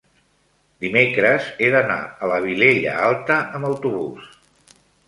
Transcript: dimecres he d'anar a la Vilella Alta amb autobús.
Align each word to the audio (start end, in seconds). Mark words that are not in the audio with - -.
dimecres 0.85 1.51
he 1.59 1.69
d'anar 1.77 1.99
a 2.07 2.31
la 2.35 2.41
Vilella 2.49 2.99
Alta 3.13 3.41
amb 3.61 3.73
autobús. 3.75 4.37